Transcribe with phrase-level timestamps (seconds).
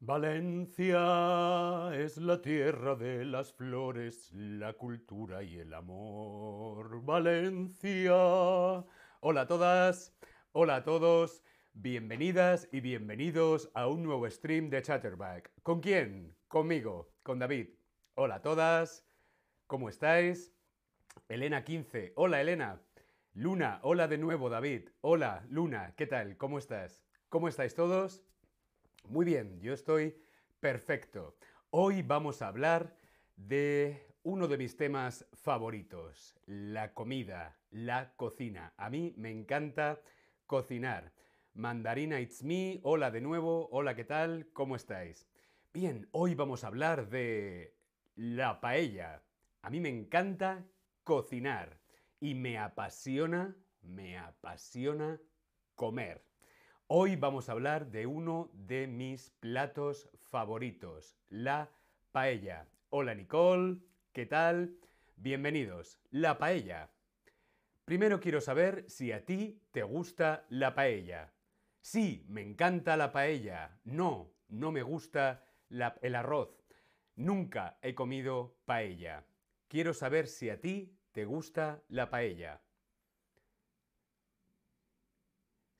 [0.00, 7.04] Valencia es la tierra de las flores, la cultura y el amor.
[7.04, 8.14] Valencia.
[8.14, 10.16] Hola a todas,
[10.52, 11.42] hola a todos,
[11.72, 15.50] bienvenidas y bienvenidos a un nuevo stream de Chatterback.
[15.64, 16.36] ¿Con quién?
[16.46, 17.70] Conmigo, con David.
[18.14, 19.04] Hola a todas,
[19.66, 20.54] ¿cómo estáis?
[21.28, 22.80] Elena 15, hola Elena.
[23.34, 24.90] Luna, hola de nuevo David.
[25.00, 26.36] Hola Luna, ¿qué tal?
[26.36, 27.02] ¿Cómo estás?
[27.28, 28.27] ¿Cómo estáis todos?
[29.08, 30.14] Muy bien, yo estoy
[30.60, 31.38] perfecto.
[31.70, 32.94] Hoy vamos a hablar
[33.36, 38.74] de uno de mis temas favoritos, la comida, la cocina.
[38.76, 40.02] A mí me encanta
[40.46, 41.14] cocinar.
[41.54, 44.50] Mandarina It's Me, hola de nuevo, hola, ¿qué tal?
[44.52, 45.26] ¿Cómo estáis?
[45.72, 47.78] Bien, hoy vamos a hablar de
[48.14, 49.22] la paella.
[49.62, 50.66] A mí me encanta
[51.02, 51.80] cocinar
[52.20, 55.18] y me apasiona, me apasiona
[55.74, 56.27] comer.
[56.90, 61.68] Hoy vamos a hablar de uno de mis platos favoritos, la
[62.12, 62.66] paella.
[62.88, 63.76] Hola Nicole,
[64.14, 64.74] ¿qué tal?
[65.14, 66.00] Bienvenidos.
[66.10, 66.88] La paella.
[67.84, 71.30] Primero quiero saber si a ti te gusta la paella.
[71.82, 73.78] Sí, me encanta la paella.
[73.84, 76.64] No, no me gusta el arroz.
[77.16, 79.26] Nunca he comido paella.
[79.68, 82.62] Quiero saber si a ti te gusta la paella.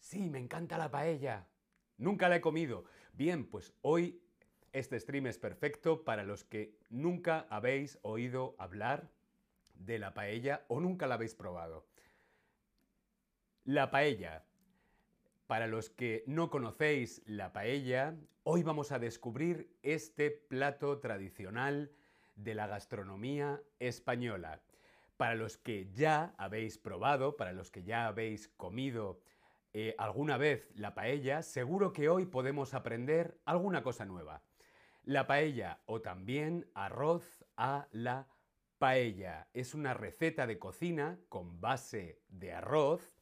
[0.09, 1.47] Sí, me encanta la paella.
[1.99, 2.87] Nunca la he comido.
[3.13, 4.23] Bien, pues hoy
[4.73, 9.11] este stream es perfecto para los que nunca habéis oído hablar
[9.75, 11.85] de la paella o nunca la habéis probado.
[13.65, 14.47] La paella.
[15.47, 21.93] Para los que no conocéis la paella, hoy vamos a descubrir este plato tradicional
[22.35, 24.63] de la gastronomía española.
[25.19, 29.21] Para los que ya habéis probado, para los que ya habéis comido
[29.73, 34.43] eh, alguna vez la paella, seguro que hoy podemos aprender alguna cosa nueva.
[35.05, 38.29] La paella o también arroz a la
[38.79, 43.19] paella es una receta de cocina con base de arroz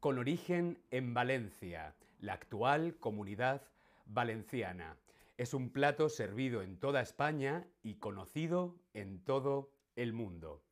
[0.00, 3.62] con origen en Valencia, la actual comunidad
[4.04, 4.96] valenciana.
[5.36, 10.62] Es un plato servido en toda España y conocido en todo el mundo.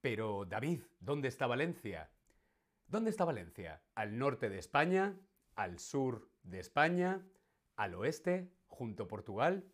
[0.00, 2.10] Pero David, ¿dónde está Valencia?
[2.92, 3.80] ¿Dónde está Valencia?
[3.94, 5.18] ¿Al norte de España?
[5.54, 7.26] ¿Al sur de España?
[7.74, 9.64] ¿Al oeste, junto a Portugal?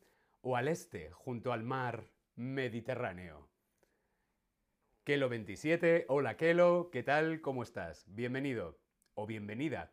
[0.41, 3.49] ¿O al este, junto al mar Mediterráneo?
[5.03, 7.41] Kelo 27, hola Kelo, ¿qué tal?
[7.41, 8.05] ¿Cómo estás?
[8.07, 8.79] Bienvenido
[9.15, 9.91] o bienvenida.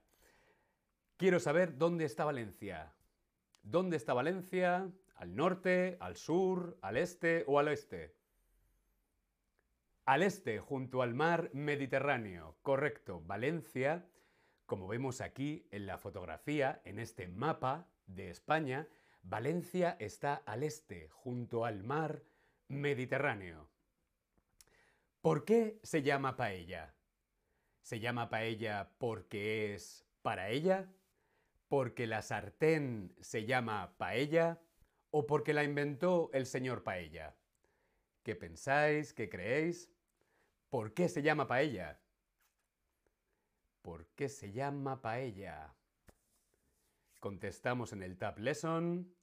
[1.17, 2.93] Quiero saber dónde está Valencia.
[3.63, 4.91] ¿Dónde está Valencia?
[5.15, 8.13] ¿Al norte, al sur, al este o al oeste?
[10.05, 12.55] Al este, junto al mar Mediterráneo.
[12.61, 14.07] Correcto, Valencia,
[14.67, 18.87] como vemos aquí en la fotografía, en este mapa de España,
[19.23, 22.21] Valencia está al este, junto al mar
[22.67, 23.67] Mediterráneo.
[25.21, 26.93] ¿Por qué se llama paella?
[27.81, 30.87] ¿Se llama paella porque es para ella?
[31.67, 34.61] ¿Porque la sartén se llama paella?
[35.09, 37.35] ¿O porque la inventó el señor paella?
[38.21, 39.11] ¿Qué pensáis?
[39.13, 39.94] ¿Qué creéis?
[40.75, 42.01] ¿Por qué se llama paella?
[43.81, 45.73] ¿Por qué se llama paella?
[47.21, 49.15] Contestamos en el Tab Lesson.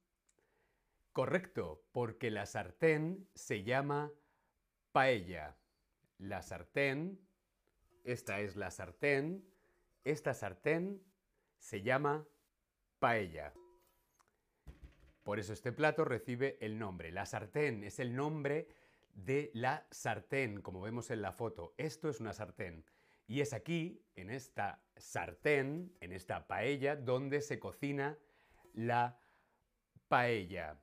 [1.11, 4.11] Correcto, porque la sartén se llama
[4.91, 5.55] paella.
[6.17, 7.21] La sartén,
[8.03, 9.47] esta es la sartén,
[10.03, 11.03] esta sartén
[11.59, 12.27] se llama
[12.97, 13.53] paella.
[15.21, 17.11] Por eso este plato recibe el nombre.
[17.11, 18.69] La sartén es el nombre
[19.13, 21.73] de la sartén, como vemos en la foto.
[21.77, 22.85] Esto es una sartén.
[23.27, 28.17] Y es aquí, en esta sartén, en esta paella, donde se cocina
[28.73, 29.19] la
[30.07, 30.77] paella.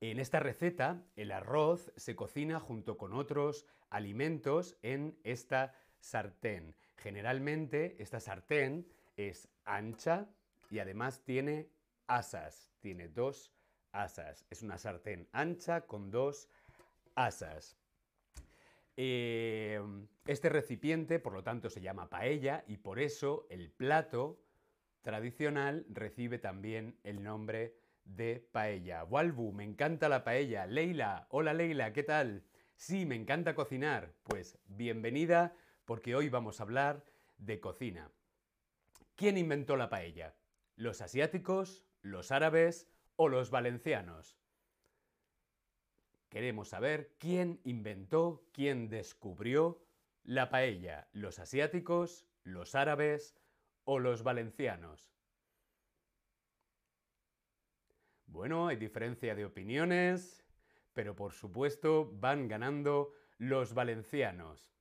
[0.00, 6.74] En esta receta, el arroz se cocina junto con otros alimentos en esta sartén.
[6.96, 8.86] Generalmente, esta sartén
[9.16, 10.28] es ancha
[10.70, 11.68] y además tiene
[12.06, 12.70] asas.
[12.80, 13.52] Tiene dos
[13.92, 14.46] asas.
[14.50, 16.59] Es una sartén ancha con dos asas.
[18.96, 24.42] Em, este recipiente, por lo tanto, se llama paella y por eso el plato
[25.02, 29.04] tradicional recibe también el nombre de paella.
[29.04, 30.66] Walbu, me encanta la paella.
[30.66, 32.44] Leila, hola Leila, ¿qué tal?
[32.76, 34.14] Sí, me encanta cocinar.
[34.24, 35.54] Pues bienvenida
[35.84, 37.04] porque hoy vamos a hablar
[37.38, 38.10] de cocina.
[39.16, 40.34] ¿Quién inventó la paella?
[40.76, 44.39] ¿Los asiáticos, los árabes o los valencianos?
[46.30, 49.82] Queremos saber quién inventó, quién descubrió
[50.22, 53.36] la paella, los asiáticos, los árabes
[53.82, 55.12] o los valencianos.
[58.26, 60.44] Bueno, hay diferencia de opiniones,
[60.94, 64.72] pero por supuesto van ganando los valencianos.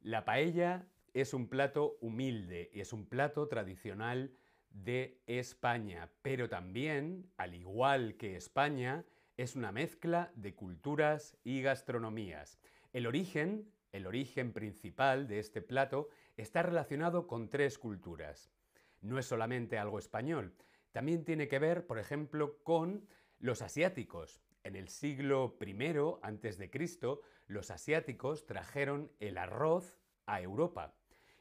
[0.00, 4.34] La paella es un plato humilde y es un plato tradicional
[4.70, 9.04] de España, pero también, al igual que España,
[9.42, 12.58] es una mezcla de culturas y gastronomías.
[12.92, 18.52] El origen, el origen principal de este plato, está relacionado con tres culturas.
[19.00, 20.54] No es solamente algo español,
[20.92, 23.08] también tiene que ver, por ejemplo, con
[23.38, 24.42] los asiáticos.
[24.62, 30.94] En el siglo I Cristo, los asiáticos trajeron el arroz a Europa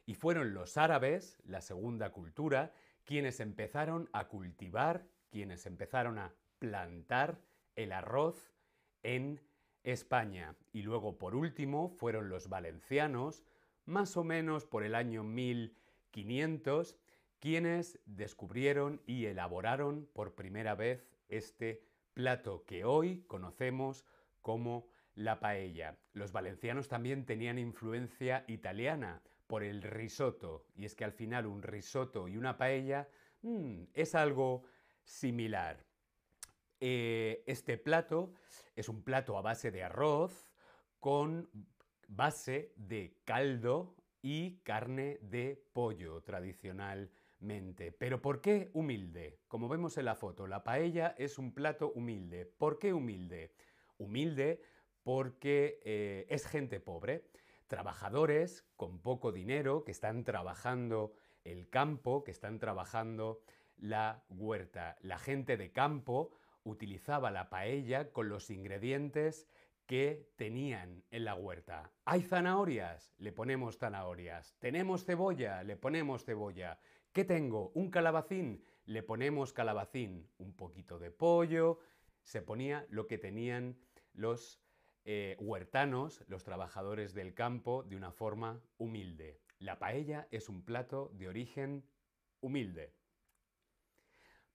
[0.06, 2.72] y fueron los árabes, la segunda cultura,
[3.04, 7.42] quienes empezaron a cultivar, quienes empezaron a plantar
[7.76, 8.52] el arroz
[9.04, 9.42] en
[9.84, 10.56] España.
[10.74, 13.44] Y luego, por último, fueron los valencianos,
[13.86, 16.98] más o menos por el año 1500,
[17.40, 21.84] quienes descubrieron y elaboraron por primera vez este
[22.14, 24.06] plato que hoy conocemos
[24.42, 25.98] como la paella.
[26.14, 31.64] Los valencianos también tenían influencia italiana por el risotto, y es que al final un
[31.64, 33.10] risotto y una paella
[33.42, 34.64] mm, es algo
[35.04, 35.89] similar.
[36.80, 38.34] Eh, este plato
[38.76, 40.50] es un plato a base de arroz
[41.00, 41.50] con
[42.08, 47.12] base de caldo y carne de pollo tradicional
[47.98, 49.40] pero ¿por qué humilde?
[49.48, 52.46] Como vemos en la foto, la paella es un plato humilde.
[52.46, 53.54] ¿Por qué humilde?
[53.98, 54.62] Humilde
[55.04, 57.30] porque eh, es gente pobre,
[57.68, 61.14] trabajadores con poco dinero que están trabajando
[61.46, 63.42] el campo, que están trabajando
[63.78, 64.98] la huerta.
[65.02, 66.32] La gente de campo
[66.70, 69.48] utilizaba la paella con los ingredientes
[69.86, 71.92] que tenían en la huerta.
[72.06, 73.12] ¿Hay zanahorias?
[73.18, 74.56] Le ponemos zanahorias.
[74.60, 75.64] ¿Tenemos cebolla?
[75.64, 76.80] Le ponemos cebolla.
[77.12, 77.72] ¿Qué tengo?
[77.74, 78.64] ¿Un calabacín?
[78.86, 81.80] Le ponemos calabacín, un poquito de pollo,
[82.22, 83.78] se ponía lo que tenían
[84.14, 84.62] los
[85.06, 89.40] eh, huertanos, los trabajadores del campo, de una forma humilde.
[89.58, 91.84] La paella es un plato de origen
[92.42, 92.94] humilde.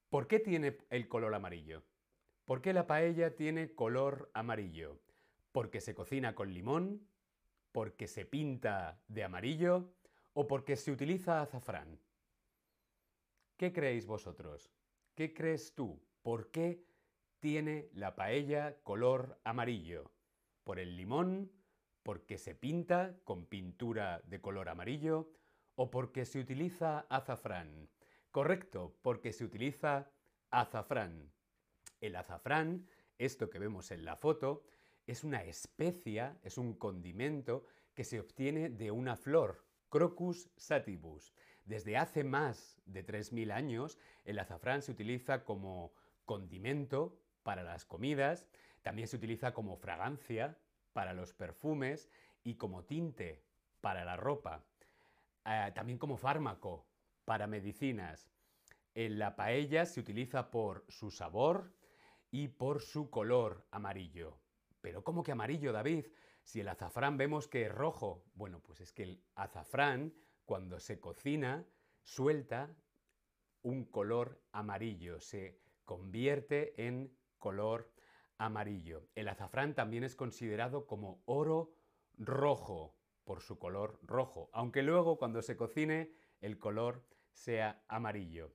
[0.09, 1.83] ¿Por qué tiene el color amarillo?
[2.45, 4.99] ¿Por qué la paella tiene color amarillo?
[5.51, 7.07] ¿Porque se cocina con limón?
[7.71, 9.95] ¿Porque se pinta de amarillo?
[10.33, 11.99] ¿O porque se utiliza azafrán?
[13.57, 14.71] ¿Qué creéis vosotros?
[15.15, 15.99] ¿Qué crees tú?
[16.21, 16.85] ¿Por qué
[17.39, 20.11] tiene la paella color amarillo?
[20.63, 21.51] ¿Por el limón?
[22.03, 25.31] ¿Porque se pinta con pintura de color amarillo?
[25.73, 27.89] ¿O porque se utiliza azafrán?
[28.29, 30.11] Correcto, porque se utiliza
[30.51, 31.34] azafrán.
[32.05, 32.87] El azafrán,
[33.17, 34.63] esto que vemos en la foto,
[35.07, 37.65] es una especia, es un condimento
[37.95, 41.33] que se obtiene de una flor, Crocus sativus.
[41.63, 45.93] Desde hace más de 3.000 años, el azafrán se utiliza como
[46.25, 48.47] condimento para las comidas,
[48.83, 50.59] también se utiliza como fragancia
[50.93, 52.11] para los perfumes
[52.43, 53.41] y como tinte
[53.81, 54.63] para la ropa,
[55.43, 56.85] eh, también como fármaco
[57.25, 58.29] para medicinas.
[58.93, 61.73] En la paella se utiliza por su sabor
[62.35, 64.37] y por su color amarillo.
[64.81, 66.07] Pero ¿cómo que amarillo, David?
[66.43, 70.99] Si el azafrán vemos que es rojo, bueno, pues es que el azafrán cuando se
[70.99, 71.65] cocina,
[72.03, 72.75] suelta
[73.61, 77.89] un color amarillo, se convierte en color
[78.37, 79.07] amarillo.
[79.15, 81.73] El azafrán también es considerado como oro
[82.17, 86.11] rojo por su color rojo, aunque luego cuando se cocine
[86.41, 87.01] el color
[87.31, 88.53] sea amarillo.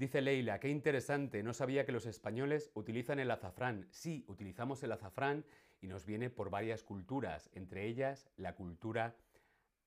[0.00, 3.86] Dice Leila, qué interesante, no sabía que los españoles utilizan el azafrán.
[3.90, 5.44] Sí, utilizamos el azafrán
[5.82, 9.14] y nos viene por varias culturas, entre ellas la cultura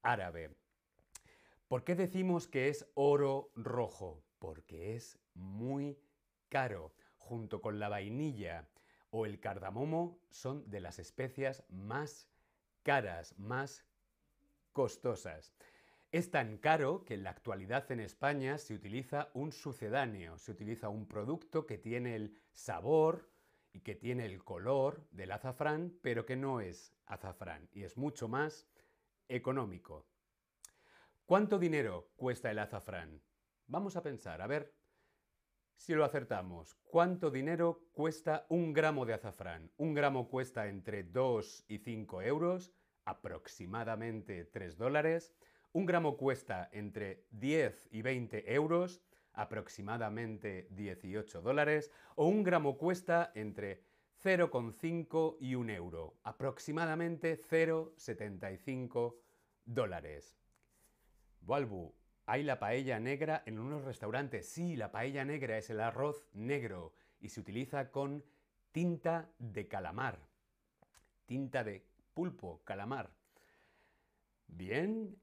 [0.03, 0.51] árabe.
[1.67, 4.24] ¿Por qué decimos que es oro rojo?
[4.38, 5.98] Porque es muy
[6.48, 6.93] caro.
[7.17, 8.67] Junto con la vainilla
[9.10, 12.29] o el cardamomo son de las especias más
[12.84, 13.84] caras, más
[14.74, 15.55] costosas.
[16.13, 20.88] Es tan caro que en la actualidad en España se utiliza un sucedáneo, se utiliza
[20.88, 23.32] un producto que tiene el sabor
[23.72, 28.27] y que tiene el color del azafrán, pero que no es azafrán y es mucho
[28.27, 28.67] más
[29.27, 30.05] económico.
[31.25, 33.20] ¿Cuánto dinero cuesta el azafrán?
[33.65, 34.72] Vamos a pensar, a ver
[35.77, 36.75] si lo acertamos.
[36.84, 39.72] ¿Cuánto dinero cuesta un gramo de azafrán?
[39.77, 42.72] Un gramo cuesta entre 2 y 5 euros,
[43.03, 45.34] aproximadamente 3 dólares.
[45.74, 49.01] Un gramo cuesta entre 10 y 20 euros,
[49.34, 51.92] aproximadamente 18 dólares.
[52.15, 53.82] O un gramo cuesta entre
[54.24, 59.15] 0,5 y 1 euro, aproximadamente 0,75
[59.65, 60.38] dólares.
[61.42, 61.96] Balbu,
[62.27, 64.48] Hay la paella negra en unos restaurantes.
[64.48, 68.24] Sí, la paella negra es el arroz negro y se utiliza con
[68.72, 70.20] tinta de calamar.
[71.25, 73.10] Tinta de pulpo, calamar.
[74.48, 75.18] Bien,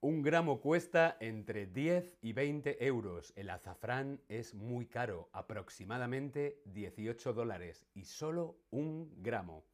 [0.00, 3.32] un gramo cuesta entre 10 y 20 euros.
[3.34, 9.64] El azafrán es muy caro, aproximadamente 18 dólares y solo un gramo.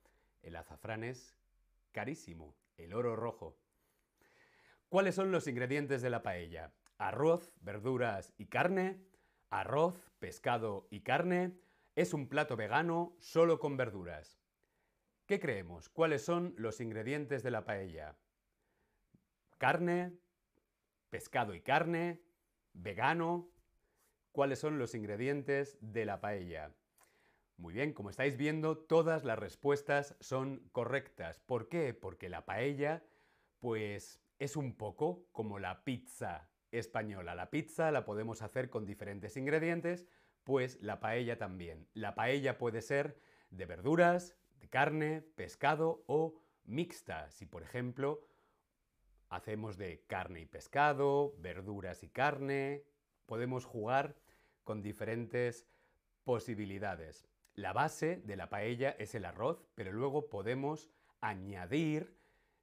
[0.42, 1.36] El azafrán es
[1.92, 3.58] carísimo, el oro rojo.
[4.88, 6.72] ¿Cuáles son los ingredientes de la paella?
[6.96, 9.04] Arroz, verduras y carne.
[9.50, 11.52] Arroz, pescado y carne.
[11.96, 14.40] Es un plato vegano solo con verduras.
[15.26, 15.90] ¿Qué creemos?
[15.90, 18.16] ¿Cuáles son los ingredientes de la paella?
[19.64, 20.12] Carne,
[21.08, 22.20] pescado y carne,
[22.74, 23.48] vegano.
[24.30, 26.74] ¿Cuáles son los ingredientes de la paella?
[27.56, 31.40] Muy bien, como estáis viendo, todas las respuestas son correctas.
[31.40, 31.94] ¿Por qué?
[31.94, 33.04] Porque la paella,
[33.58, 37.34] pues es un poco como la pizza española.
[37.34, 40.06] La pizza la podemos hacer con diferentes ingredientes,
[40.42, 41.88] pues la paella también.
[41.94, 43.18] La paella puede ser
[43.48, 47.30] de verduras, de carne, pescado o mixta.
[47.30, 48.20] Si por ejemplo
[49.34, 52.84] hacemos de carne y pescado, verduras y carne,
[53.26, 54.16] podemos jugar
[54.64, 55.66] con diferentes
[56.24, 57.26] posibilidades.
[57.54, 62.16] La base de la paella es el arroz, pero luego podemos añadir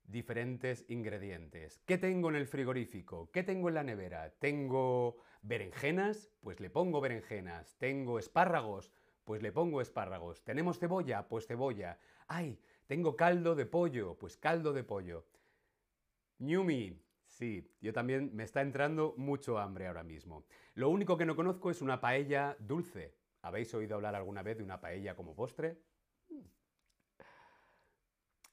[0.06, 1.82] diferentes ingredientes.
[1.86, 3.30] ¿Qué tengo en el frigorífico?
[3.32, 4.32] ¿Qué tengo en la nevera?
[4.40, 6.30] ¿Tengo berenjenas?
[6.42, 7.76] Pues le pongo berenjenas.
[7.78, 8.92] ¿Tengo espárragos?
[9.24, 10.44] Pues le pongo espárragos.
[10.44, 11.28] ¿Tenemos cebolla?
[11.28, 11.98] Pues cebolla.
[12.28, 12.60] ¡Ay!
[12.88, 14.18] Tengo caldo de pollo.
[14.18, 15.26] Pues caldo de pollo.
[16.42, 17.00] Ñumi.
[17.28, 20.46] Sí, yo también me está entrando mucho hambre ahora mismo.
[20.74, 23.16] Lo único que no conozco es una paella dulce.
[23.42, 25.82] ¿Habéis oído hablar alguna vez de una paella como postre?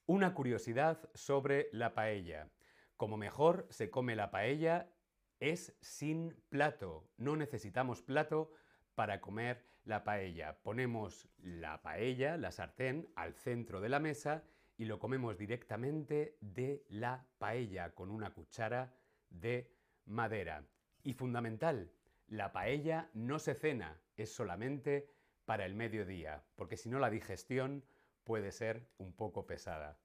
[0.05, 2.49] Una curiosidad sobre la paella.
[2.95, 4.91] Como mejor se come la paella
[5.39, 7.09] es sin plato.
[7.17, 8.51] No necesitamos plato
[8.95, 10.61] para comer la paella.
[10.61, 14.43] Ponemos la paella, la sartén, al centro de la mesa
[14.79, 18.95] y lo comemos directamente de la paella con una cuchara
[19.29, 19.69] de
[20.05, 20.65] madera.
[21.03, 21.91] Y fundamental,
[22.29, 25.11] la paella no se cena, es solamente
[25.43, 27.83] para el mediodía, porque si no la digestión
[28.23, 29.99] puede ser un poco pesada.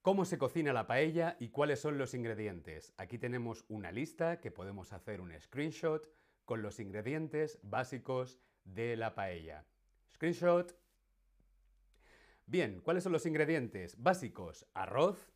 [0.00, 2.94] ¿Cómo se cocina la paella y cuáles son los ingredientes?
[2.98, 6.08] Aquí tenemos una lista que podemos hacer un screenshot
[6.44, 9.66] con los ingredientes básicos de la paella.
[10.14, 10.85] Screenshot.
[12.48, 14.68] Bien, ¿cuáles son los ingredientes básicos?
[14.72, 15.32] Arroz,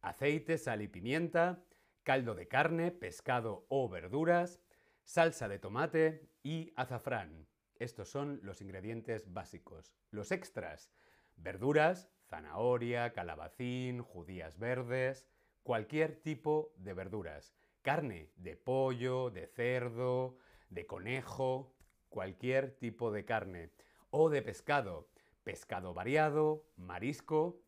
[0.00, 1.64] aceite, sal y pimienta,
[2.04, 4.60] caldo de carne, pescado o verduras,
[5.02, 7.48] salsa de tomate y azafrán.
[7.80, 9.92] Estos son los ingredientes básicos.
[10.12, 10.92] Los extras,
[11.34, 15.26] verduras, zanahoria, calabacín, judías verdes,
[15.64, 17.56] cualquier tipo de verduras.
[17.82, 20.36] Carne de pollo, de cerdo,
[20.70, 21.74] de conejo,
[22.08, 23.72] cualquier tipo de carne.
[24.10, 25.08] O de pescado,
[25.44, 27.62] pescado variado, marisco.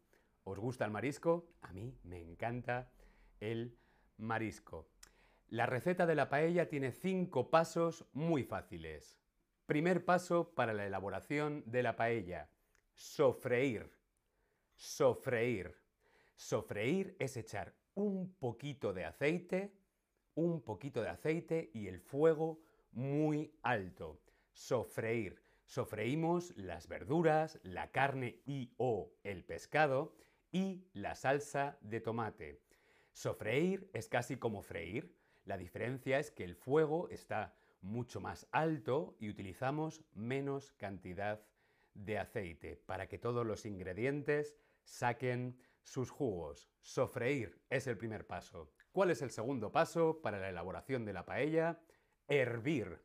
[0.45, 1.49] ¿Os gusta el marisco?
[1.62, 2.90] A mí me encanta
[3.40, 3.78] el
[4.16, 4.88] marisco.
[5.49, 9.19] La receta de la paella tiene cinco pasos muy fáciles.
[9.66, 12.50] Primer paso para la elaboración de la paella.
[12.95, 13.90] Sofreír.
[14.76, 15.76] Sofreír.
[16.35, 19.73] Sofreír es echar un poquito de aceite,
[20.35, 22.61] un poquito de aceite y el fuego
[22.93, 24.21] muy alto.
[24.52, 25.44] Sofreír.
[25.66, 30.14] Sofreímos las verduras, la carne y o el pescado
[30.52, 32.61] y la salsa de tomate.
[33.12, 35.16] Sofreír es casi como freír.
[35.44, 41.47] La diferencia es que el fuego está mucho más alto y utilizamos menos cantidad
[41.94, 46.71] de aceite para que todos los ingredientes saquen sus jugos.
[46.80, 48.71] Sofreír es el primer paso.
[48.90, 51.80] ¿Cuál es el segundo paso para la elaboración de la paella?
[52.26, 53.02] Hervir.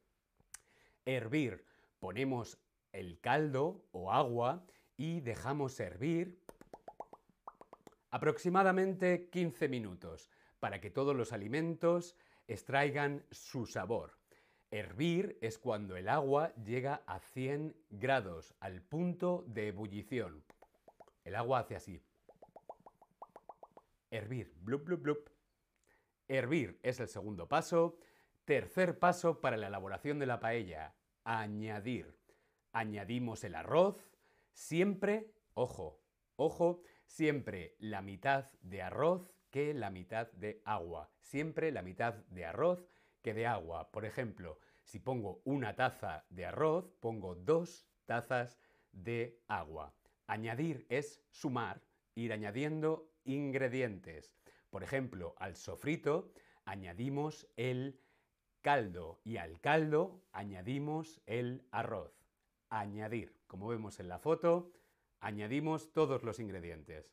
[1.05, 1.65] Hervir.
[1.99, 2.59] Ponemos
[2.91, 4.65] el caldo o agua
[4.97, 6.41] y dejamos hervir
[8.11, 10.29] aproximadamente 15 minutos
[10.59, 14.17] para que todos los alimentos extraigan su sabor.
[14.71, 20.43] Hervir es cuando el agua llega a 100 grados, al punto de ebullición.
[21.23, 22.03] El agua hace así.
[24.11, 25.29] Hervir, blup, blup, blup.
[26.27, 27.97] Hervir es el segundo paso.
[28.45, 30.95] Tercer paso para la elaboración de la paella,
[31.29, 32.17] añadir.
[32.71, 33.97] Añadimos el arroz,
[34.51, 36.01] siempre, ojo,
[36.35, 41.11] ojo, siempre la mitad de arroz que la mitad de agua.
[41.19, 42.87] Siempre la mitad de arroz
[43.21, 43.91] que de agua.
[43.91, 48.59] Por ejemplo, si pongo una taza de arroz, pongo dos tazas
[48.91, 49.93] de agua.
[50.25, 51.83] Añadir es sumar,
[52.15, 54.35] ir añadiendo ingredientes.
[54.71, 56.31] Por ejemplo, al sofrito
[56.65, 57.99] añadimos el
[58.69, 62.13] caldo y al caldo añadimos el arroz.
[62.69, 63.35] Añadir.
[63.47, 64.71] Como vemos en la foto,
[65.21, 67.11] añadimos todos los ingredientes.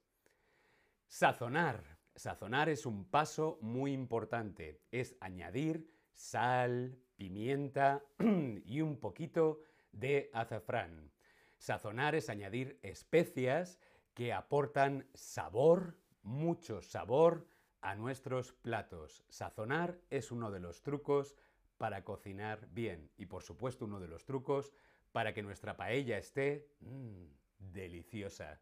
[1.06, 1.96] Sazonar.
[2.14, 4.82] Sazonar es un paso muy importante.
[4.90, 8.04] Es añadir sal, pimienta
[8.66, 11.10] y un poquito de azafrán.
[11.56, 13.80] Sazonar es añadir especias
[14.12, 17.48] que aportan sabor, mucho sabor,
[17.86, 19.24] a nuestros platos.
[19.28, 21.36] Sazonar es uno de los trucos
[21.78, 24.72] para cocinar bien y por supuesto uno de los trucos
[25.12, 27.26] para que nuestra paella esté mmm,
[27.60, 28.60] deliciosa.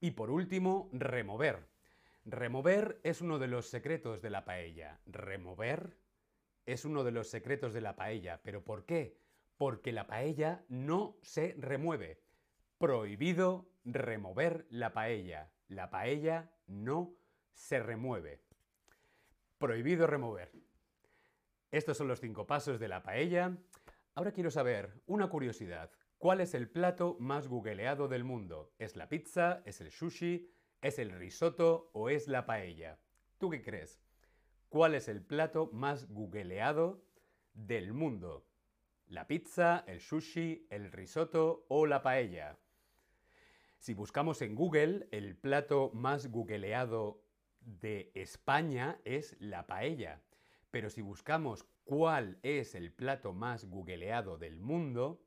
[0.00, 1.68] Y por último, remover.
[2.24, 4.98] Remover es uno de los secretos de la paella.
[5.04, 5.98] Remover
[6.64, 8.40] es uno de los secretos de la paella.
[8.42, 9.18] ¿Pero por qué?
[9.58, 12.22] Porque la paella no se remueve.
[12.78, 15.52] Prohibido remover la paella.
[15.68, 17.14] La paella no
[17.54, 18.42] se remueve.
[19.58, 20.52] Prohibido remover.
[21.70, 23.56] Estos son los cinco pasos de la paella.
[24.14, 25.90] Ahora quiero saber una curiosidad.
[26.18, 28.72] ¿Cuál es el plato más googleado del mundo?
[28.78, 29.62] ¿Es la pizza?
[29.64, 30.50] ¿Es el sushi?
[30.82, 32.98] ¿Es el risotto o es la paella?
[33.38, 34.00] ¿Tú qué crees?
[34.68, 37.04] ¿Cuál es el plato más googleado
[37.54, 38.46] del mundo?
[39.06, 42.58] ¿La pizza, el sushi, el risotto o la paella?
[43.78, 47.23] Si buscamos en Google, el plato más googleado
[47.64, 50.20] de España es la paella.
[50.70, 55.22] Pero si buscamos cuál es el plato más googleado del mundo,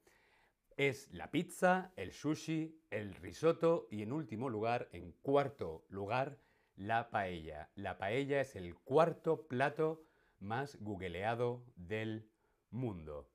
[0.75, 6.37] es la pizza, el sushi, el risotto y en último lugar, en cuarto lugar,
[6.75, 7.69] la paella.
[7.75, 10.03] La paella es el cuarto plato
[10.39, 12.29] más googleado del
[12.69, 13.27] mundo.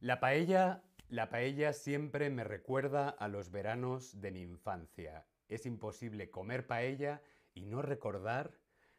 [0.00, 5.26] La paella, la paella siempre me recuerda a los veranos de mi infancia.
[5.48, 7.22] Es imposible comer paella
[7.56, 8.52] y no recordar,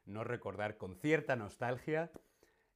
[0.05, 2.11] no recordar con cierta nostalgia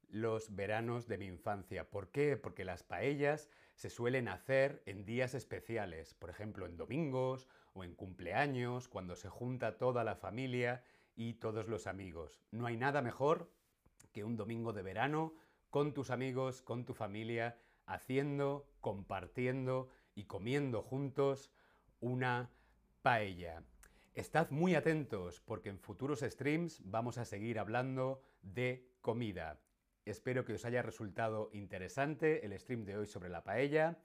[0.08, 1.90] los veranos de mi infancia.
[1.90, 2.38] ¿Por qué?
[2.38, 7.96] Porque las paellas se suelen hacer en días especiales, por ejemplo en domingos o en
[7.96, 10.84] cumpleaños, cuando se junta toda la familia
[11.16, 12.42] y todos los amigos.
[12.52, 13.52] No hay nada mejor
[14.12, 15.34] que un domingo de verano
[15.72, 21.52] con tus amigos, con tu familia, haciendo, compartiendo y comiendo juntos
[22.02, 22.52] una
[23.02, 23.64] paella.
[24.14, 29.62] Estad muy atentos porque en futuros streams vamos a seguir hablando de comida.
[30.04, 34.00] Espero que os haya resultado interesante el stream de hoy sobre la paella.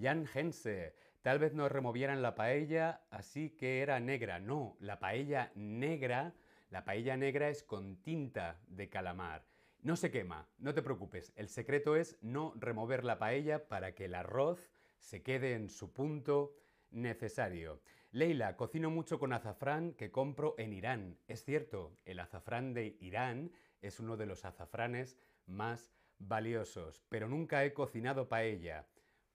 [0.00, 4.38] Jan Hense, tal vez no removieran la paella así que era negra.
[4.38, 6.34] No, la paella negra,
[6.70, 9.44] la paella negra es con tinta de calamar.
[9.80, 11.32] No se quema, no te preocupes.
[11.34, 15.92] El secreto es no remover la paella para que el arroz se quede en su
[15.92, 16.54] punto
[16.92, 17.80] necesario.
[18.14, 21.16] Leila, cocino mucho con azafrán que compro en Irán.
[21.28, 27.64] Es cierto, el azafrán de Irán es uno de los azafranes más valiosos, pero nunca
[27.64, 28.86] he cocinado paella.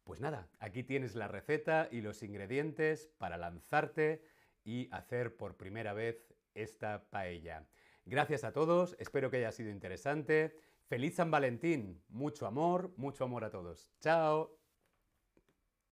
[0.04, 4.22] Pues nada, aquí tienes la receta y los ingredientes para lanzarte
[4.64, 7.66] y hacer por primera vez esta paella.
[8.06, 10.56] Gracias a todos, espero que haya sido interesante.
[10.86, 13.92] Feliz San Valentín, mucho amor, mucho amor a todos.
[14.02, 14.67] Chao.